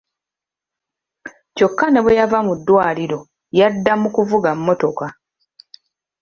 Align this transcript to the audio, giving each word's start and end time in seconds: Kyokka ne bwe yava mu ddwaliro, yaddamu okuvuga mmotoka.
Kyokka 1.55 1.85
ne 1.89 1.99
bwe 2.03 2.17
yava 2.19 2.39
mu 2.47 2.53
ddwaliro, 2.59 3.19
yaddamu 3.57 4.05
okuvuga 4.09 4.49
mmotoka. 4.57 5.07